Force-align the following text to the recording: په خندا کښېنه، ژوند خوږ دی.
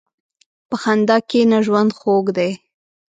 په 0.69 0.75
خندا 0.81 1.17
کښېنه، 1.29 1.57
ژوند 1.65 1.91
خوږ 1.99 2.25
دی. 2.37 2.51